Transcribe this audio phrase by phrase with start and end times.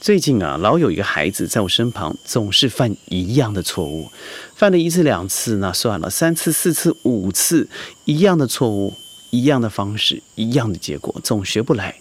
[0.00, 4.10] 最近啊，老有一个孩子在我身旁，总是犯一样的错误，
[4.56, 7.68] 犯了一次两次那算了，三次四次五次，
[8.06, 8.94] 一样的错误，
[9.28, 11.96] 一样的方式，一样的结果，总学不来。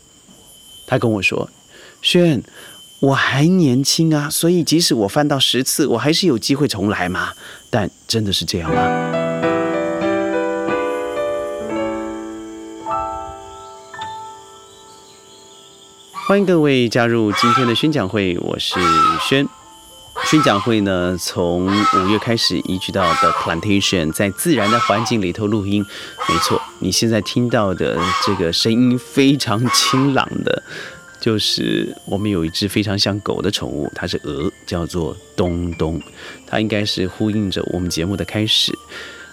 [0.87, 1.49] 他跟我说
[2.01, 2.41] ：“轩，
[3.01, 7.33] 我还年轻啊，所以即使我犯到十次，我还是有机会重来嘛。”
[7.69, 9.18] 但真的是这样吗？
[16.29, 18.75] 欢迎各位加入今天的宣讲会，我是
[19.19, 19.43] 轩。
[20.27, 25.83] 宣讲会呢，从五月开始移居到 The Plantation，在自然的环境里头录音。
[26.27, 30.61] 没错，你现在听到的这个声音非常清朗的，
[31.19, 35.99] 就是我们有一只非常像狗的宠物，它是鹅，叫做东东。
[36.45, 38.71] 它应该是呼应着我们节目的开始。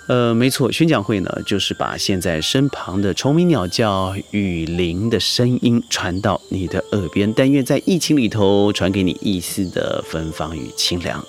[0.09, 11.25] 呃，没错，宣讲会呢，就是把现在身旁的虫鸣鸟叫、雨林的声音传到你的耳边，但愿在疫情里头传给你一丝的芬芳与清凉。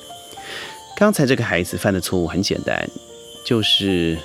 [0.96, 2.88] 刚才这个孩子犯的错误很简单，
[3.44, 4.16] 就是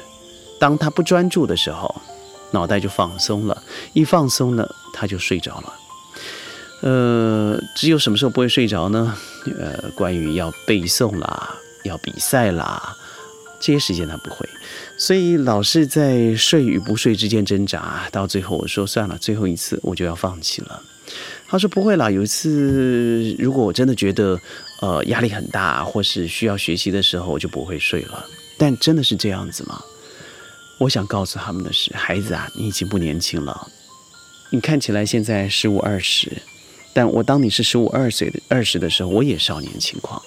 [0.61, 2.03] 当他不专注的时候，
[2.51, 3.63] 脑袋就放松了，
[3.95, 5.73] 一放松呢，他就睡着了。
[6.83, 9.17] 呃，只有什么时候不会睡着呢？
[9.59, 11.55] 呃，关于要背诵啦，
[11.85, 12.95] 要比赛啦。
[13.63, 14.49] 这些时间他不会，
[14.99, 18.09] 所以老是在睡与不睡之间挣扎。
[18.11, 20.83] 到最后我说算了，最后一次我就要放弃了。
[21.47, 24.37] 他说不会啦，有一次如果我真的觉得
[24.81, 28.27] 呃压力很大，或是需要学习的时候，我就不会睡了。
[28.59, 29.81] 但真的是这样子吗？
[30.79, 33.69] 我想告诉他们的是，孩子啊，你已经不年轻了。
[34.51, 36.33] 你看起来现在十五二十，
[36.93, 40.21] 但我当你是十五二岁的二十的时候，我也少年轻狂。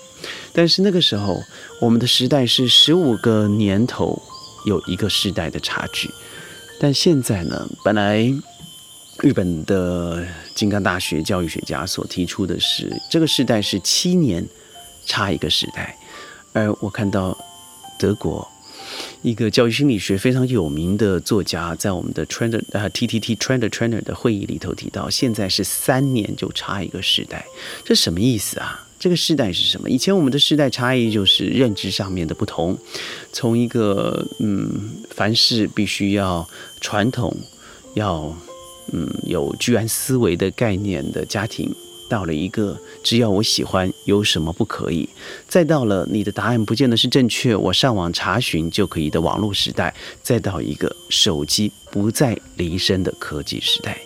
[0.54, 1.42] 但是那个时候，
[1.82, 4.22] 我们的时代是十五个年头
[4.66, 6.10] 有一个时代的差距。
[6.80, 8.18] 但现在呢，本来
[9.22, 14.46] 日本的金刚大学教育学家所提出的是，这个时代是七年
[15.06, 15.98] 差一个时代。
[16.54, 17.38] 而我看到
[17.98, 18.48] 德国
[19.26, 27.44] 一个教育心理学非常有名的作家，在我们的 Trainer 啊 T T T Trainer Trainer 的会议里头提到，现在是三年就差一个时代，
[27.84, 28.88] 这什么意思啊？
[29.00, 29.90] 这个世代是什么？
[29.90, 32.78] 以前我们的世代差异就是认知上面的不同，
[33.34, 36.48] 从一个嗯，凡事必须要
[36.80, 37.36] 传统，
[37.96, 38.32] 要
[38.94, 41.74] 嗯有居安思危的概念的家庭，
[42.08, 45.08] 到了一个只要我喜欢，有什么不可以？
[45.48, 53.98] 再到了你的答案不见得是正确，我上网查询就可以的网络时代，再到一个手机不再离身的科技时代。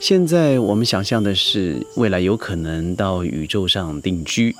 [0.00, 4.54] 现在我们想象的是未来有可能到宇宙上定居，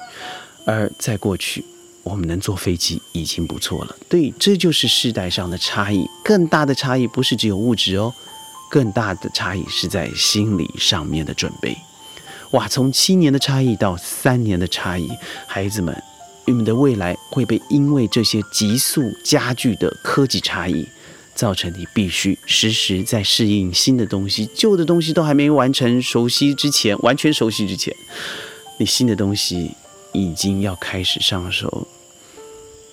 [0.64, 1.62] 而在过去，
[2.02, 3.96] 我们能坐飞机已经不错了。
[4.08, 6.06] 对，这就是世代上的差异。
[6.24, 8.14] 更大的差异不是只有物质哦，
[8.70, 11.76] 更大的差异是在心理上面的准备。
[12.54, 15.10] 哇，从七年的差异到三年的差异，
[15.44, 15.92] 孩子们，
[16.46, 20.86] 你们的未来会被因为这些急速加剧的科技差异。
[21.34, 27.92] 造成你必须时时在适应新的东西，旧的东西都还没完成熟悉之前，完全熟悉之前，
[28.78, 29.72] 你新的东西
[30.12, 31.88] 已经要开始上手。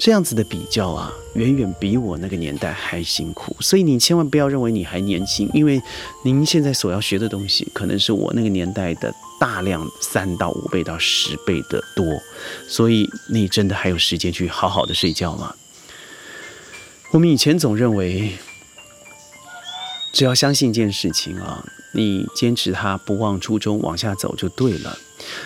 [0.03, 3.55] 这样子的比较啊，远远比我那个年代还辛苦。
[3.59, 5.79] 所以你千万不要认为你还年轻，因为
[6.25, 12.19] 您现在所要学的东西，可能是我那个年代的大量三到五倍到十倍的多。
[12.67, 15.53] 所以你真的还有时间去好好的睡觉吗？
[17.11, 18.31] 我们以前总认为，
[20.11, 21.63] 只要相信一件事情啊，
[21.93, 24.97] 你坚持它，不忘初衷，往下走就对了。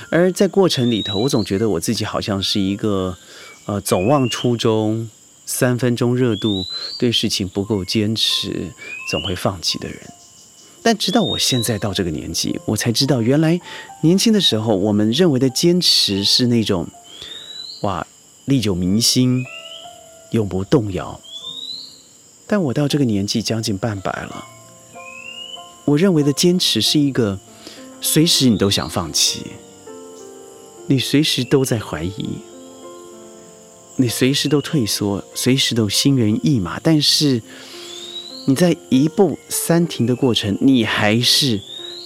[0.10, 3.18] 而在过程里头，我总觉得我自己好像是一个，
[3.66, 5.10] 呃，总忘初衷、
[5.46, 6.64] 三分钟热度、
[7.00, 8.72] 对事情不够坚持、
[9.10, 10.00] 总会放弃的人。
[10.84, 13.60] 但直到我现在到这个年纪，我才知道，原来
[14.02, 16.88] 年轻的时候，我们认为的坚持是那种，
[17.82, 18.06] 哇，
[18.46, 19.44] 历久弥新，
[20.30, 21.20] 永不动摇。
[22.46, 24.46] 但我到这个年纪将近半百了，
[25.86, 27.40] 我认为的坚持是一个
[28.00, 29.42] 随时你都想放弃，
[30.86, 32.38] 你随时都在怀疑，
[33.98, 36.80] 你随时都退缩，随时都心猿意马。
[36.80, 37.42] 但是
[38.48, 41.62] 你在一步三停的过程，你还是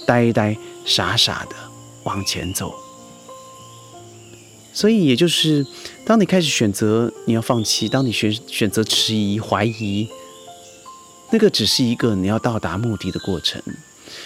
[0.06, 1.56] 呆呆傻傻的
[2.04, 2.74] 往前走。
[4.72, 5.66] 所以，也就是
[6.06, 10.08] 当你开始选择你要放弃，当你选选择迟疑怀疑。
[11.32, 13.62] 那个只是一个你要到达目的的过程，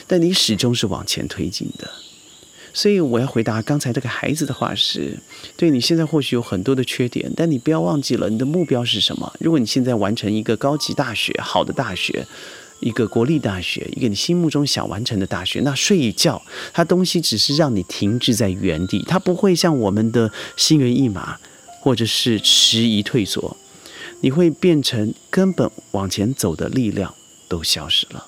[0.06, 1.90] 但你始终是往前推进的。
[2.74, 5.16] 所以我要回答刚才这个孩子的话是：
[5.56, 9.32] 对你现在或许有很多的缺点，但你不要忘记了你的目标是什么。
[9.38, 12.26] 如果你现在完成一个高级大学、好的大学，
[12.80, 16.42] 一个国立大学，一个你心目中想完成的大学，那睡一觉，
[16.72, 21.38] 它东西只是让你停滞在原地，它不会像我们的心猿意马，
[21.80, 23.56] 或者是迟疑退缩，
[24.20, 27.14] 你会变成根本往前走的力量
[27.48, 28.26] 都消失了。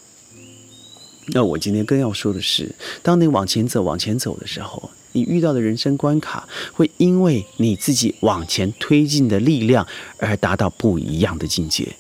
[1.29, 9.85] 那我今天更要说的是，当你往前走、往前走的时候，你遇到的人生关卡，会因为你自己往前推进的力量
[10.19, 11.97] 而达到不一样的境界。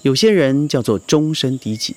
[0.00, 1.96] 有些人叫做终身低级，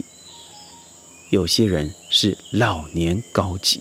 [1.30, 3.80] 有些人是老年高级。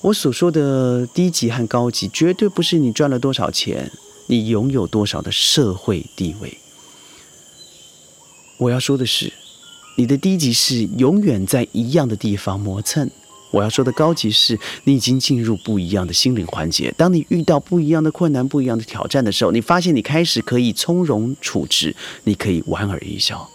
[0.00, 3.92] 我所说的低级和高级，绝对不是你赚了多少钱，
[4.26, 6.56] 你拥有多少的社会地位。
[8.56, 9.34] 我要说的是。
[10.00, 13.10] 你的低级是永远在一样的地方磨蹭，
[13.50, 16.90] 我要说的高级是你已经进入不一样的心灵环节。
[16.96, 21.94] 当你遇到不一样的困难、不一样的挑战的时候，你发现你开始可以从容处置，
[22.24, 23.50] 你可以莞尔一笑。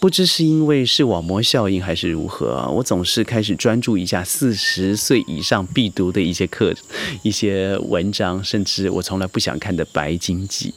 [0.00, 6.74] 不知是因为视网膜效应还是如何，我总是开始专注一下四十岁以上必读的一些课、
[7.22, 10.74] 一些文章，甚至我从来不想看的白金记。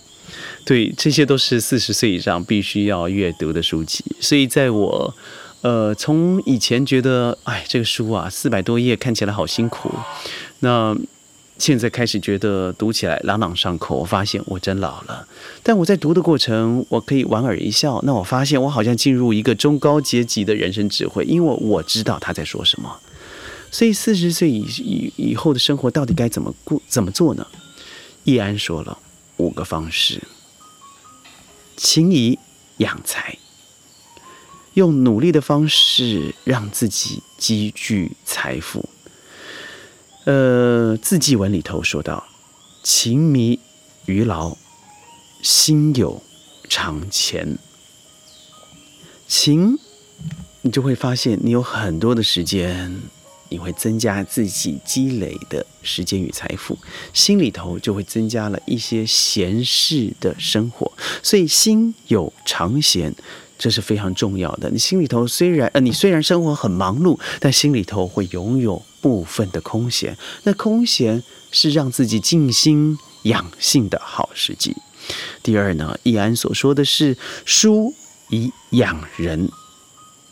[0.66, 4.04] 对，这些都是四十岁以上必须要阅读的书籍。
[4.20, 5.16] 所以，在我，
[5.62, 9.92] 呃，从以前觉得，哎，这个书啊，四百多页看起来好辛苦，
[10.60, 10.96] 那
[11.58, 13.98] 现在开始觉得读起来朗朗上口。
[13.98, 15.28] 我发现我真老了，
[15.64, 18.00] 但我在读的过程，我可以莞尔一笑。
[18.04, 23.00] 那我发现我好像进入一个中高阶级的人生智慧，因为我知道他在说什么。
[23.72, 27.46] 所以，四十岁以以以后的生活到底该怎么过、怎么做呢？
[28.24, 28.98] 易安说了
[29.38, 30.22] 五个方式。
[31.76, 32.38] 勤以
[32.78, 33.38] 养财，
[34.74, 38.90] 用努力的方式让自己积聚财富。
[40.26, 42.28] 呃，字迹文里头说到
[42.84, 43.60] ：“勤弥
[44.06, 44.58] 于劳，
[45.42, 46.22] 心有
[46.68, 47.58] 长钱。”
[49.28, 49.78] 勤，
[50.62, 53.02] 你就会发现你有很多的时间。
[53.50, 56.78] 你会增加自己积累的时间与财富，
[57.14, 60.92] 心里头就会增加了一些闲适的生活，
[61.24, 63.14] 所以心有常闲，
[63.58, 64.70] 这是非常重要的。
[64.70, 70.18] 你心里头虽然呃，你虽然生活很忙碌，但心里头会拥有部分的空闲。
[70.44, 74.76] 那空闲是让自己静心养性的好时机。
[75.42, 77.94] 第二呢，易安所说的是书
[78.30, 79.50] 以养人。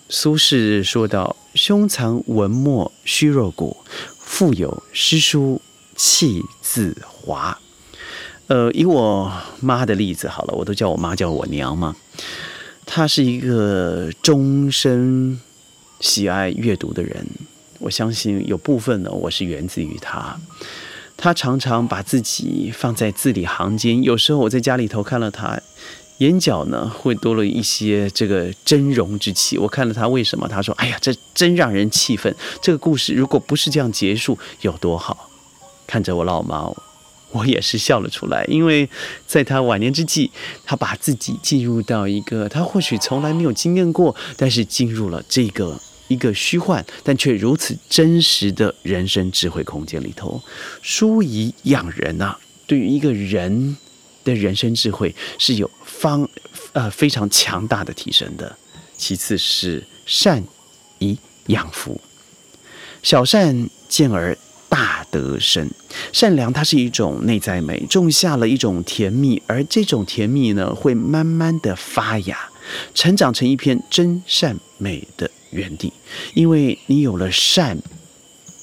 [0.10, 3.78] 苏轼说道：“胸藏文墨虚若谷，
[4.20, 5.62] 腹有诗书
[5.96, 7.58] 气自华。”
[8.48, 11.96] 呃，以我妈的例子好了，我都叫我妈叫我娘嘛。
[12.86, 15.42] 她是一个终身
[16.00, 17.26] 喜爱阅读的人，
[17.80, 20.40] 我相信有部分呢，我是源自于她。
[21.18, 25.60] 她常常把自己放在字里行间，有时候我在家里头看了她。
[26.20, 29.58] 眼角呢会多了一些这个峥嵘之气。
[29.58, 30.48] 我看了他为什么？
[30.48, 32.34] 他说：“哎呀，这真让人气愤。
[32.62, 35.30] 这个故事如果不是这样结束，有多好？”
[35.86, 36.72] 看着我老妈，
[37.32, 38.46] 我也是笑了出来。
[38.46, 38.90] 因为
[39.28, 40.32] 在他晚年之际，
[40.64, 45.78] 他把自己进入到一个他或许从来没有经验过，但是进入了这个
[46.08, 50.42] 一个虚幻但却如此真实的人生智慧空间里头。
[50.82, 53.76] 书以养人呐，对于一个人。
[54.26, 56.28] 的人生智慧是有方
[56.74, 58.58] 呃非常强大的提升的。
[58.98, 60.42] 其次是善
[61.00, 61.18] 以
[61.48, 62.00] 养福，
[63.04, 64.38] 小善见而
[64.70, 65.70] 大德生。
[66.14, 72.50] 善良它是一种内在美，种下了一种甜蜜，而这种甜蜜呢，会慢慢的发芽，
[72.94, 75.92] 成长成一片真善美的园地。
[76.34, 77.78] 因为你有了善，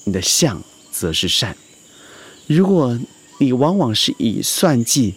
[0.04, 1.54] 你的相则是善。
[2.46, 2.98] 如果
[3.38, 5.14] 你往往是以算计。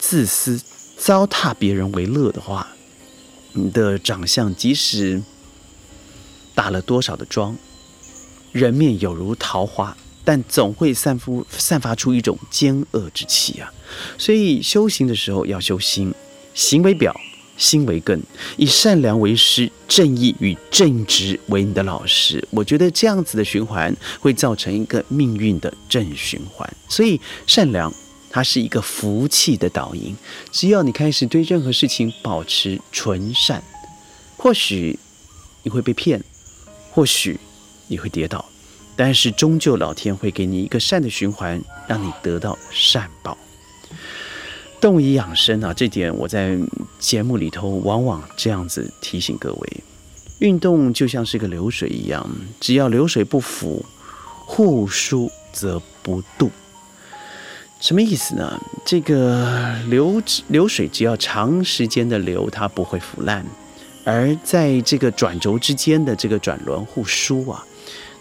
[0.00, 0.60] 自私、
[0.96, 2.66] 糟蹋别人为乐的话，
[3.52, 5.22] 你的长相即使
[6.54, 7.54] 打了多少的妆，
[8.50, 13.70] 人面有如桃花，但总会散发散发出一种奸恶之气啊！
[14.16, 16.12] 所以修行的时候要修心，
[16.54, 17.14] 行为表，
[17.58, 18.20] 心为根，
[18.56, 22.42] 以善良为师，正义与正直为你的老师。
[22.50, 26.68] 我觉得这样子的循环会造成一个命运的正循环。
[26.88, 27.92] 所以善良。
[28.30, 30.16] 它是一个福气的导引，
[30.52, 33.60] 只要你开始对任何事情保持纯善，
[34.36, 34.96] 或许
[35.64, 36.22] 你会被骗，
[36.92, 37.38] 或许
[37.88, 38.44] 你会跌倒，
[38.94, 43.36] 但是终究老天会给你一个善的循环，让你得到善报。
[44.80, 46.56] 动以养生啊，这点我在
[46.98, 49.84] 节目里头往往这样子提醒各位：
[50.38, 52.26] 运动就像是个流水一样，
[52.60, 53.84] 只要流水不腐，
[54.46, 56.50] 户疏则不渡。
[57.80, 58.60] 什么意思呢？
[58.84, 63.42] 这个流流水只要长时间的流，它不会腐烂；
[64.04, 67.64] 而在这个转轴之间的这个转轮互梳啊，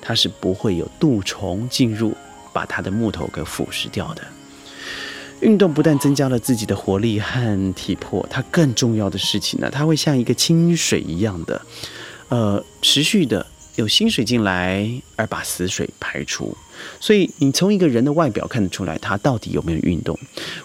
[0.01, 2.15] 它是不会有蠹虫进入，
[2.53, 4.23] 把它的木头给腐蚀掉的。
[5.41, 11.61] 运动不但增加了自己的活力和体魄，它更重要的事情呢，它会像一个清水一样的，
[12.29, 13.45] 呃，持续的
[13.79, 16.55] 有新水进来，而把死水排出。
[16.99, 20.17] 所以你从一个人的外表看得出来，他到底有没有运动。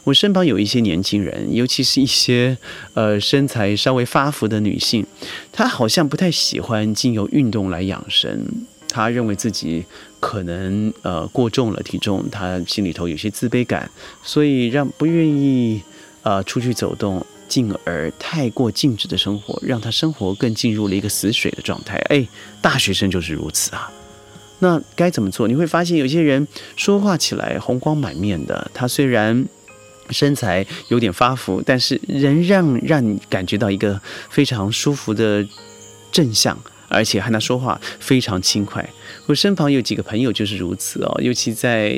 [0.03, 2.57] 我身旁有一些年轻人，尤其是一些
[2.95, 5.07] 呃身材稍微发福的女性，
[5.53, 8.47] 她好像不太喜欢经由运动来养生。
[8.89, 9.85] 她认为自己
[10.21, 13.91] 可能呃过重了体重，她心里头有些自卑感，
[14.23, 15.83] 所以让不愿意
[16.23, 21.97] 呃出去走动，进而太过静止的生活，让他生活更进入了一个死水的状态。
[22.09, 22.27] 哎，
[22.61, 23.91] 大学生就是如此啊。
[24.61, 25.47] 那该怎么做？
[25.47, 26.47] 你会发现有些人
[26.77, 29.45] 说话起来红光满面的，他虽然
[30.11, 35.47] 身材有点发福，但是仍让让你感觉到一个非常舒服的
[36.13, 38.89] 正向，而且和他说话非常轻快。
[39.27, 41.97] 我身旁有几个朋友就是如此哦，尤其在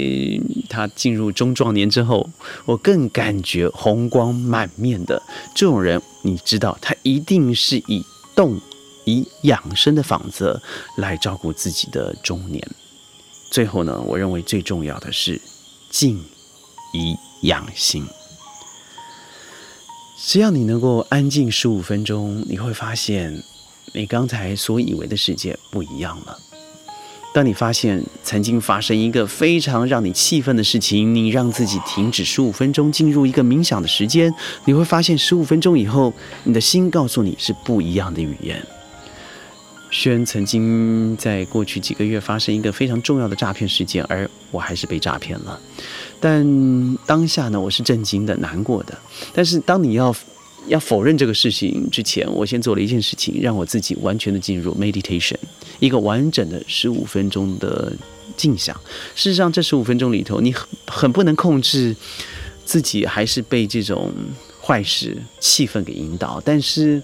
[0.68, 2.28] 他进入中壮年之后，
[2.64, 5.22] 我更感觉红光满面的
[5.54, 8.60] 这种人，你知道他一定是以动。
[9.08, 10.60] 以养生的法则
[10.96, 12.60] 来照顾自己的中年。
[13.52, 15.40] 最后呢，我认为最重要的是
[15.90, 16.20] 静
[16.92, 18.04] 以养心。
[20.18, 23.44] 只要你能够安静十五分钟，你会发现
[23.96, 26.38] 你刚才所以为的世界不一样了。
[27.32, 34.32] 当你发现曾经发生一个非常让你气愤的事情，你让自己停止十五分钟，进入一个冥想的时间，
[34.66, 36.12] 你会发现十五分钟以后，
[36.44, 38.62] 你的心告诉你是不一样的语言。
[39.90, 45.58] 轩曾经在过去几个月发生一个非常重要的诈骗事件，而我还是被诈骗了。
[46.20, 48.98] 但当下呢，我是震惊的、难过的。
[49.32, 50.14] 但是当你要
[50.68, 55.36] 要否认这个事情之前，我先做了一件事情，让我自己完全的进入 meditation，
[55.80, 57.92] 一个完整的十五分钟的
[58.36, 58.74] 静想。
[59.14, 61.94] 事实上，这十五分钟里头，你很很不能控制
[62.64, 64.12] 自己，还是被这种
[64.60, 66.40] 坏事、气氛给引导。
[66.44, 67.02] 但是。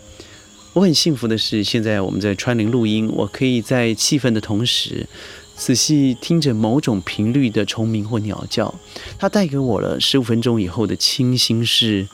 [0.75, 5.07] 我很幸福的是，现在我们在川林录音，我可以在气氛的同时，
[5.55, 8.75] 仔细听着某种频率的虫鸣或鸟叫，
[9.19, 11.63] 它带给我了十五分钟以后的清新。
[11.63, 12.09] 是，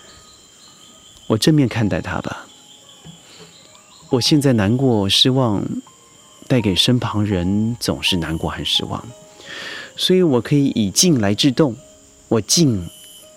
[1.29, 2.49] 我正面看待它吧。
[4.11, 5.65] 我现在难过、失望，
[6.49, 9.07] 带给身旁人总是难过和失望，
[9.97, 11.77] 所以我可以以静来制动，
[12.27, 12.85] 我静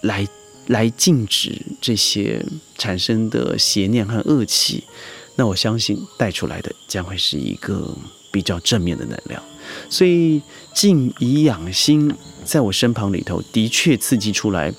[0.01, 0.27] 来。
[0.67, 2.45] 来禁止这些
[2.77, 4.83] 产生的邪念和恶气，
[5.36, 7.93] 那我相信带出来的将会是一个
[8.31, 9.41] 比较正面的能量。
[9.89, 10.41] 所以
[10.74, 12.13] 静以养心，
[12.45, 14.71] 在我身旁里头，的确刺激出来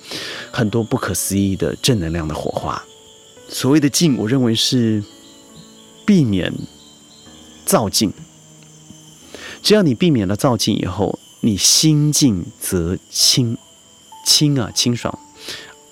[0.52, 2.82] 很多不可思议的正能量的火花。
[3.52, 5.04] 所谓的静，我认为是
[6.06, 6.50] 避免
[7.66, 8.10] 躁进。
[9.62, 13.56] 只要你避免了躁进以后，你心静则清，
[14.24, 15.16] 清啊，清爽。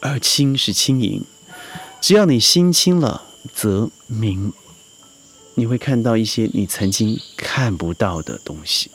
[0.01, 1.23] 而清是轻盈，
[2.01, 3.23] 只要你心清了，
[3.55, 4.53] 则明。
[5.55, 8.91] 你会看到一些你曾经看不到的东西。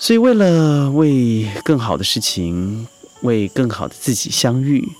[0.00, 2.88] 所以，为了为更好的事情，
[3.22, 4.90] 为更好的自己相遇，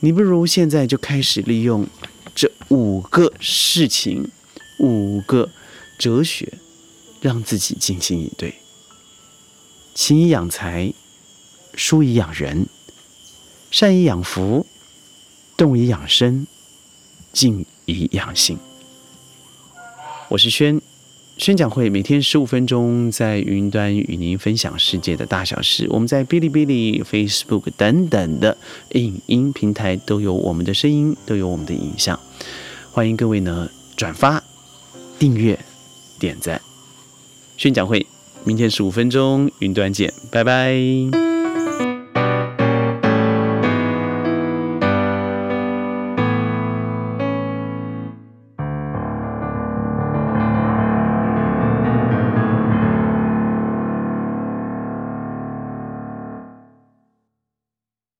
[0.00, 1.86] 你不如现在就开始利用
[2.34, 4.30] 这五个事情、
[4.78, 5.50] 五个
[5.98, 6.52] 哲学，
[7.20, 8.54] 让自己静心以对。
[9.94, 10.92] 勤以养财，
[11.74, 12.68] 疏以养人。
[13.70, 14.64] 善以养福，
[15.56, 16.46] 动以养生，
[17.32, 18.58] 静以养性。
[20.28, 20.80] 我是轩，
[21.38, 25.86] 宣讲会每天十五分钟，在云端与您分享世界的大小事。
[25.88, 28.58] 我们在哔哩哔哩、Facebook 等等的
[28.92, 32.18] 影音平台都有我们的声音，都有我们的影像。
[32.90, 34.42] 欢迎各位呢转发、
[35.18, 35.56] 订阅、
[36.18, 36.60] 点赞。
[37.56, 38.04] 宣讲会
[38.44, 41.27] 明天十五分钟，云端见，拜拜。